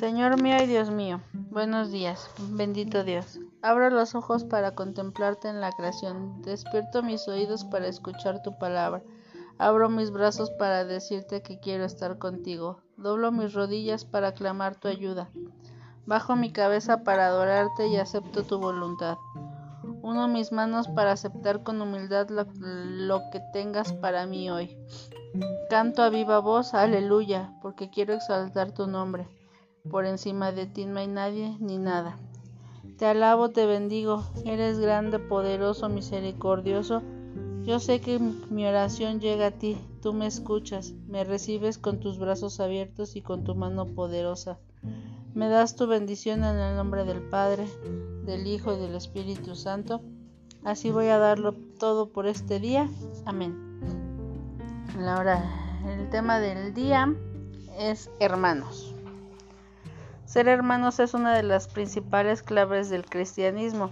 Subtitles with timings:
[0.00, 1.20] Señor mío y Dios mío,
[1.50, 3.38] buenos días, bendito Dios.
[3.60, 9.02] Abro los ojos para contemplarte en la creación, despierto mis oídos para escuchar tu palabra,
[9.58, 14.88] abro mis brazos para decirte que quiero estar contigo, doblo mis rodillas para clamar tu
[14.88, 15.28] ayuda,
[16.06, 19.18] bajo mi cabeza para adorarte y acepto tu voluntad.
[20.00, 24.78] Uno mis manos para aceptar con humildad lo, lo que tengas para mí hoy.
[25.68, 29.28] Canto a viva voz, aleluya, porque quiero exaltar tu nombre.
[29.88, 32.18] Por encima de ti no hay nadie ni nada.
[32.98, 37.02] Te alabo, te bendigo, eres grande, poderoso, misericordioso.
[37.62, 42.18] Yo sé que mi oración llega a ti, tú me escuchas, me recibes con tus
[42.18, 44.58] brazos abiertos y con tu mano poderosa.
[45.34, 47.66] Me das tu bendición en el nombre del Padre,
[48.24, 50.02] del Hijo y del Espíritu Santo.
[50.64, 52.90] Así voy a darlo todo por este día.
[53.24, 53.56] Amén.
[54.98, 55.42] Ahora,
[55.86, 57.14] el tema del día
[57.78, 58.94] es hermanos.
[60.30, 63.90] Ser hermanos es una de las principales claves del cristianismo.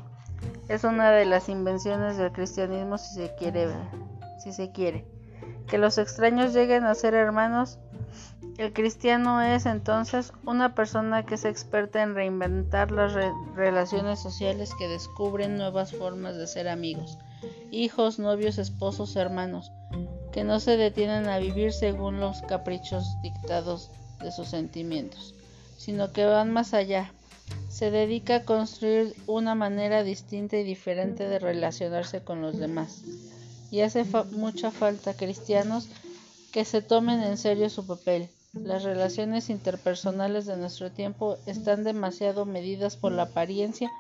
[0.69, 3.67] Es una de las invenciones del cristianismo si se quiere,
[4.39, 5.05] si se quiere.
[5.67, 7.81] Que los extraños lleguen a ser hermanos.
[8.57, 14.71] El cristiano es entonces una persona que es experta en reinventar las re relaciones sociales
[14.79, 17.19] que descubren nuevas formas de ser amigos,
[17.73, 19.73] hijos, novios, esposos, hermanos,
[20.31, 23.91] que no se detienen a vivir según los caprichos dictados
[24.23, 25.35] de sus sentimientos
[25.79, 27.11] sino que van más allá.
[27.71, 33.03] Se dedica a construir una manera distinta y diferente de relacionarse con los demás.
[33.71, 35.89] Y hace mucha falta cristianos
[36.53, 38.29] que se tomen en serio su papel.
[38.53, 43.91] Las relaciones interpersonales de nuestro tiempo están demasiado medidas por la apariencia,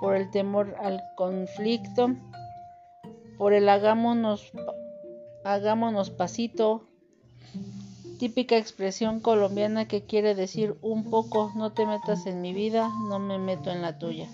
[0.00, 2.14] por el temor al conflicto,
[3.36, 4.52] por el hagámonos,
[5.44, 6.87] hagámonos pasito,
[8.18, 13.18] típica expresión colombiana que quiere decir un poco no te metas en mi vida, no
[13.18, 14.28] me meto en la tuya.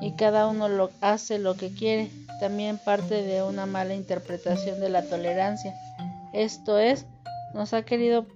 [0.00, 2.10] Y cada uno lo hace lo que quiere,
[2.40, 5.74] también parte de una mala interpretación de la tolerancia.
[6.32, 7.06] Esto es,
[7.54, 8.26] nos ha querido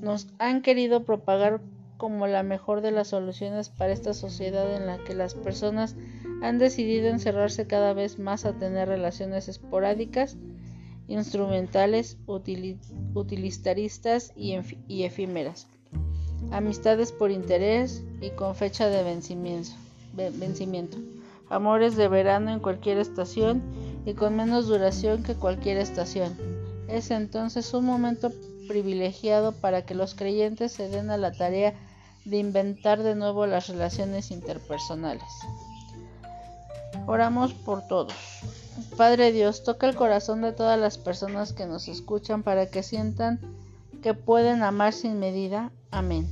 [0.00, 1.60] nos han querido propagar
[1.96, 5.96] como la mejor de las soluciones para esta sociedad en la que las personas
[6.42, 10.36] han decidido encerrarse cada vez más a tener relaciones esporádicas
[11.08, 12.18] instrumentales,
[13.14, 14.54] utilitaristas y,
[15.04, 15.66] efímeras,
[16.50, 20.98] amistades por interés y con fecha de vencimiento,
[21.48, 23.62] amores de verano en cualquier estación
[24.04, 26.36] y con menos duración que cualquier estación.
[26.88, 28.32] Es entonces un momento
[28.68, 31.74] privilegiado para que los creyentes se den a la tarea
[32.24, 35.30] de inventar de nuevo las relaciones interpersonales.
[37.06, 38.14] Oramos por todos.
[38.96, 43.40] Padre Dios, toca el corazón de todas las personas que nos escuchan para que sientan
[44.02, 45.70] que pueden amar sin medida.
[45.90, 46.28] Amén.